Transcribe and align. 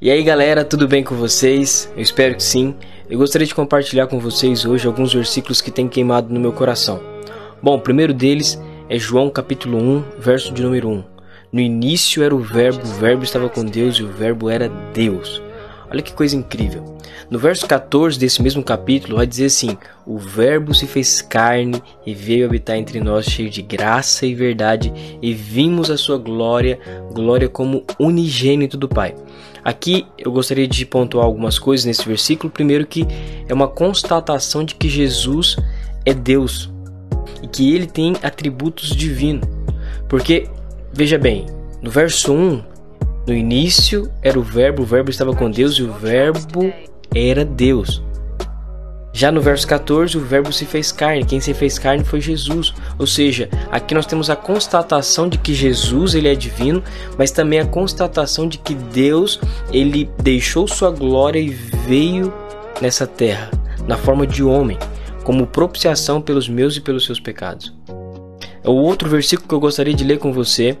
E 0.00 0.12
aí 0.12 0.22
galera, 0.22 0.64
tudo 0.64 0.86
bem 0.86 1.02
com 1.02 1.16
vocês? 1.16 1.92
Eu 1.96 2.00
espero 2.00 2.36
que 2.36 2.42
sim. 2.44 2.72
Eu 3.10 3.18
gostaria 3.18 3.44
de 3.44 3.52
compartilhar 3.52 4.06
com 4.06 4.20
vocês 4.20 4.64
hoje 4.64 4.86
alguns 4.86 5.12
versículos 5.12 5.60
que 5.60 5.72
têm 5.72 5.88
queimado 5.88 6.32
no 6.32 6.38
meu 6.38 6.52
coração. 6.52 7.02
Bom, 7.60 7.74
o 7.74 7.80
primeiro 7.80 8.14
deles 8.14 8.62
é 8.88 8.96
João 8.96 9.28
capítulo 9.28 9.76
1, 9.76 10.04
verso 10.20 10.54
de 10.54 10.62
número 10.62 10.88
1. 10.88 11.04
No 11.52 11.60
início 11.60 12.22
era 12.22 12.32
o 12.32 12.38
verbo, 12.38 12.80
o 12.80 12.92
verbo 12.92 13.24
estava 13.24 13.48
com 13.48 13.64
Deus 13.64 13.96
e 13.96 14.04
o 14.04 14.12
verbo 14.12 14.48
era 14.48 14.68
Deus. 14.94 15.42
Olha 15.90 16.00
que 16.02 16.12
coisa 16.12 16.36
incrível. 16.36 16.96
No 17.28 17.38
verso 17.38 17.66
14 17.66 18.18
desse 18.18 18.40
mesmo 18.42 18.62
capítulo 18.62 19.16
vai 19.16 19.26
dizer 19.26 19.46
assim: 19.46 19.76
O 20.06 20.16
Verbo 20.16 20.74
se 20.74 20.86
fez 20.86 21.20
carne 21.20 21.82
e 22.06 22.14
veio 22.14 22.46
habitar 22.46 22.76
entre 22.76 23.00
nós, 23.00 23.26
cheio 23.26 23.50
de 23.50 23.62
graça 23.62 24.24
e 24.24 24.34
verdade, 24.34 24.92
e 25.20 25.34
vimos 25.34 25.90
a 25.90 25.96
sua 25.96 26.18
glória, 26.18 26.78
glória 27.12 27.48
como 27.48 27.84
unigênito 27.98 28.76
do 28.76 28.88
Pai. 28.88 29.14
Aqui 29.68 30.06
eu 30.16 30.32
gostaria 30.32 30.66
de 30.66 30.86
pontuar 30.86 31.26
algumas 31.26 31.58
coisas 31.58 31.84
nesse 31.84 32.08
versículo. 32.08 32.50
Primeiro, 32.50 32.86
que 32.86 33.06
é 33.46 33.52
uma 33.52 33.68
constatação 33.68 34.64
de 34.64 34.74
que 34.74 34.88
Jesus 34.88 35.56
é 36.06 36.14
Deus 36.14 36.70
e 37.42 37.46
que 37.46 37.74
ele 37.74 37.86
tem 37.86 38.14
atributos 38.22 38.96
divinos. 38.96 39.46
Porque, 40.08 40.48
veja 40.90 41.18
bem, 41.18 41.44
no 41.82 41.90
verso 41.90 42.32
1, 42.32 42.62
no 43.26 43.34
início 43.34 44.10
era 44.22 44.38
o 44.38 44.42
Verbo, 44.42 44.84
o 44.84 44.86
Verbo 44.86 45.10
estava 45.10 45.36
com 45.36 45.50
Deus 45.50 45.74
e 45.74 45.82
o 45.82 45.92
Verbo 45.92 46.72
era 47.14 47.44
Deus. 47.44 48.02
Já 49.12 49.32
no 49.32 49.40
verso 49.40 49.66
14, 49.66 50.16
o 50.16 50.20
Verbo 50.20 50.52
se 50.52 50.64
fez 50.64 50.92
carne. 50.92 51.24
Quem 51.24 51.40
se 51.40 51.52
fez 51.54 51.78
carne 51.78 52.04
foi 52.04 52.20
Jesus. 52.20 52.72
Ou 52.98 53.06
seja, 53.06 53.48
aqui 53.70 53.94
nós 53.94 54.06
temos 54.06 54.30
a 54.30 54.36
constatação 54.36 55.28
de 55.28 55.38
que 55.38 55.54
Jesus 55.54 56.14
ele 56.14 56.28
é 56.28 56.34
divino, 56.34 56.82
mas 57.16 57.30
também 57.30 57.58
a 57.58 57.66
constatação 57.66 58.46
de 58.46 58.58
que 58.58 58.74
Deus 58.74 59.40
ele 59.72 60.08
deixou 60.22 60.68
sua 60.68 60.90
glória 60.90 61.40
e 61.40 61.48
veio 61.48 62.32
nessa 62.80 63.06
terra 63.06 63.50
na 63.86 63.96
forma 63.96 64.26
de 64.26 64.44
homem, 64.44 64.78
como 65.24 65.46
propiciação 65.46 66.20
pelos 66.20 66.48
meus 66.48 66.76
e 66.76 66.80
pelos 66.80 67.06
seus 67.06 67.18
pecados. 67.18 67.74
O 68.64 68.72
outro 68.72 69.08
versículo 69.08 69.48
que 69.48 69.54
eu 69.54 69.60
gostaria 69.60 69.94
de 69.94 70.04
ler 70.04 70.18
com 70.18 70.32
você 70.32 70.76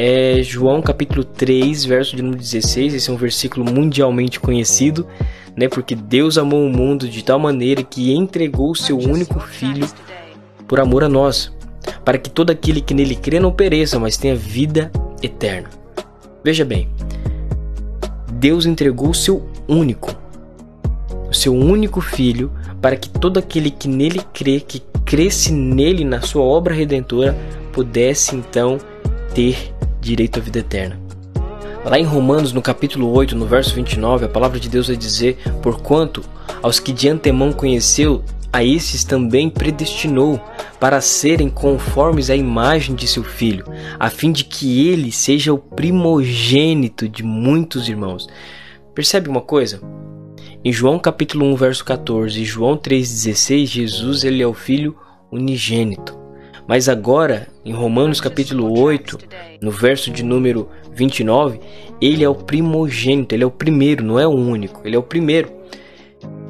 é 0.00 0.42
João 0.42 0.80
capítulo 0.80 1.24
3, 1.24 1.84
verso 1.84 2.14
de 2.14 2.22
número 2.22 2.40
16. 2.40 2.94
Esse 2.94 3.10
é 3.10 3.12
um 3.12 3.16
versículo 3.16 3.64
mundialmente 3.64 4.38
conhecido 4.38 5.06
né? 5.58 5.66
Porque 5.68 5.96
Deus 5.96 6.38
amou 6.38 6.64
o 6.64 6.70
mundo 6.70 7.08
de 7.08 7.24
tal 7.24 7.36
maneira 7.36 7.82
que 7.82 8.14
entregou 8.14 8.70
o 8.70 8.76
seu 8.76 8.96
único 8.96 9.40
filho 9.40 9.88
por 10.68 10.78
amor 10.78 11.02
a 11.02 11.08
nós, 11.08 11.52
para 12.04 12.16
que 12.16 12.30
todo 12.30 12.50
aquele 12.50 12.80
que 12.80 12.94
nele 12.94 13.16
crê 13.16 13.40
não 13.40 13.50
pereça, 13.50 13.98
mas 13.98 14.16
tenha 14.16 14.36
vida 14.36 14.92
eterna. 15.20 15.68
Veja 16.44 16.64
bem, 16.64 16.88
Deus 18.34 18.66
entregou 18.66 19.10
o 19.10 19.14
seu 19.14 19.44
único, 19.66 20.14
o 21.28 21.34
seu 21.34 21.52
único 21.52 22.00
filho, 22.00 22.52
para 22.80 22.96
que 22.96 23.08
todo 23.08 23.38
aquele 23.38 23.72
que 23.72 23.88
nele 23.88 24.20
crê, 24.32 24.60
que 24.60 24.80
cresce 25.04 25.52
nele 25.52 26.04
na 26.04 26.20
sua 26.20 26.42
obra 26.42 26.72
redentora, 26.72 27.36
pudesse 27.72 28.36
então 28.36 28.78
ter 29.34 29.74
direito 30.00 30.38
à 30.38 30.42
vida 30.42 30.58
eterna. 30.58 31.00
Lá 31.84 31.98
em 31.98 32.04
Romanos, 32.04 32.52
no 32.52 32.60
capítulo 32.60 33.10
8, 33.12 33.36
no 33.36 33.46
verso 33.46 33.74
29, 33.74 34.26
a 34.26 34.28
palavra 34.28 34.58
de 34.58 34.68
Deus 34.68 34.88
vai 34.88 34.96
dizer: 34.96 35.38
Porquanto 35.62 36.22
aos 36.62 36.80
que 36.80 36.92
de 36.92 37.08
antemão 37.08 37.52
conheceu, 37.52 38.22
a 38.52 38.64
esses 38.64 39.04
também 39.04 39.48
predestinou 39.48 40.40
para 40.80 41.00
serem 41.00 41.48
conformes 41.48 42.30
à 42.30 42.36
imagem 42.36 42.94
de 42.94 43.06
seu 43.06 43.22
filho, 43.22 43.64
a 43.98 44.10
fim 44.10 44.32
de 44.32 44.44
que 44.44 44.88
ele 44.88 45.12
seja 45.12 45.52
o 45.52 45.58
primogênito 45.58 47.08
de 47.08 47.22
muitos 47.22 47.88
irmãos. 47.88 48.26
Percebe 48.94 49.28
uma 49.28 49.40
coisa? 49.40 49.80
Em 50.64 50.72
João 50.72 50.98
capítulo 50.98 51.46
1, 51.46 51.56
verso 51.56 51.84
14 51.84 52.40
e 52.40 52.44
João 52.44 52.76
3,16, 52.76 53.66
Jesus 53.66 54.24
ele 54.24 54.42
é 54.42 54.46
o 54.46 54.54
filho 54.54 54.96
unigênito. 55.30 56.17
Mas 56.68 56.86
agora, 56.86 57.48
em 57.64 57.72
Romanos 57.72 58.20
capítulo 58.20 58.78
8, 58.78 59.18
no 59.58 59.70
verso 59.70 60.10
de 60.10 60.22
número 60.22 60.68
29, 60.92 61.58
ele 61.98 62.22
é 62.22 62.28
o 62.28 62.34
primogênito, 62.34 63.34
ele 63.34 63.42
é 63.42 63.46
o 63.46 63.50
primeiro, 63.50 64.04
não 64.04 64.20
é 64.20 64.26
o 64.26 64.32
único, 64.32 64.82
ele 64.84 64.94
é 64.94 64.98
o 64.98 65.02
primeiro. 65.02 65.50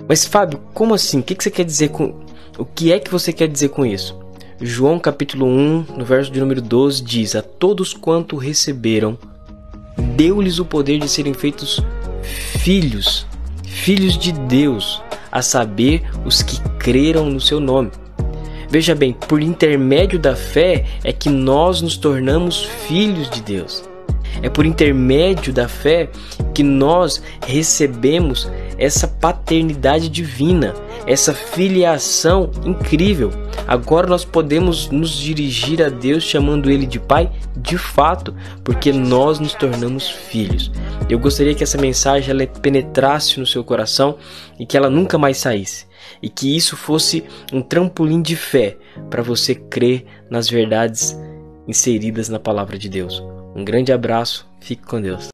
Mas 0.09 0.25
Fábio, 0.25 0.61
como 0.75 0.93
assim? 0.93 1.21
O 1.21 1.23
que 1.23 1.37
você 1.41 1.53
quer 1.53 1.65
dizer 1.65 1.91
com 1.91 2.17
o 2.59 2.65
que 2.65 2.93
é 2.93 2.99
que 2.99 3.13
você 3.13 3.33
quer 3.33 3.47
dizer 3.47 3.69
com 3.69 3.87
isso? 3.87 4.19
João 4.61 4.99
capítulo 4.99 5.47
1, 5.47 5.87
no 5.97 6.05
verso 6.05 6.33
de 6.33 6.41
número 6.41 6.61
12 6.61 7.01
diz: 7.05 7.37
A 7.37 7.43
todos 7.43 7.95
quanto 7.95 8.35
receberam, 8.35 9.17
deu-lhes 10.17 10.59
o 10.59 10.65
poder 10.65 10.99
de 10.99 11.09
serem 11.09 11.33
feitos 11.33 11.81
filhos, 12.59 13.25
filhos 13.63 14.19
de 14.19 14.33
Deus, 14.33 15.01
a 15.31 15.43
saber, 15.43 16.03
os 16.27 16.43
que 16.43 16.61
creram 16.77 17.31
no 17.31 17.41
seu 17.41 17.61
nome. 17.61 17.93
Veja 18.71 18.95
bem, 18.95 19.15
por 19.15 19.43
intermédio 19.43 20.19
da 20.19 20.37
fé 20.37 20.85
é 21.03 21.11
que 21.11 21.31
nós 21.31 21.81
nos 21.81 21.97
tornamos 21.97 22.65
filhos 22.87 23.31
de 23.31 23.41
Deus. 23.41 23.83
É 24.43 24.51
por 24.51 24.67
intermédio 24.67 25.55
da 25.55 25.67
fé 25.67 26.11
que 26.55 26.63
nós 26.63 27.23
recebemos 27.47 28.51
essa 28.77 29.09
paternidade 29.09 30.11
divina, 30.11 30.75
essa 31.07 31.33
filiação 31.33 32.51
incrível. 32.63 33.33
Agora 33.67 34.07
nós 34.07 34.25
podemos 34.25 34.91
nos 34.91 35.13
dirigir 35.13 35.83
a 35.83 35.89
Deus 35.89 36.23
chamando 36.23 36.71
Ele 36.71 36.85
de 36.85 37.01
Pai 37.01 37.31
de 37.57 37.79
fato, 37.79 38.35
porque 38.63 38.93
nós 38.93 39.41
nos 39.41 39.55
tornamos 39.55 40.11
filhos. 40.11 40.71
Eu 41.09 41.19
gostaria 41.19 41.55
que 41.55 41.65
essa 41.65 41.79
mensagem 41.79 42.31
ela 42.31 42.47
penetrasse 42.47 43.41
no 43.41 43.47
seu 43.47 43.65
coração 43.65 44.17
e 44.61 44.67
que 44.67 44.77
ela 44.77 44.91
nunca 44.91 45.17
mais 45.17 45.39
saísse 45.39 45.88
e 46.23 46.29
que 46.29 46.57
isso 46.57 46.77
fosse 46.77 47.25
um 47.53 47.63
trampolim 47.63 48.23
de 48.23 48.37
fé 48.37 48.77
para 49.11 49.23
você 49.23 49.55
crer 49.55 50.05
nas 50.31 50.49
verdades 50.49 51.19
inseridas 51.67 52.29
na 52.29 52.39
palavra 52.39 52.79
de 52.79 52.89
Deus. 52.89 53.23
Um 53.55 53.65
grande 53.65 53.93
abraço, 53.93 54.49
fique 54.61 54.83
com 54.83 55.01
Deus. 55.01 55.29